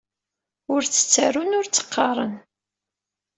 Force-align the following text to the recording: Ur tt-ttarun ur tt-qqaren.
Ur 0.73 0.81
tt-ttarun 0.83 1.55
ur 1.59 1.65
tt-qqaren. 1.67 2.33